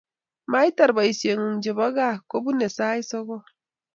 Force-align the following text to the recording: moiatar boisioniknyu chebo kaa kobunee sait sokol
moiatar 0.51 0.91
boisioniknyu 0.97 1.61
chebo 1.63 1.85
kaa 1.95 2.21
kobunee 2.29 2.71
sait 2.77 3.05
sokol 3.09 3.43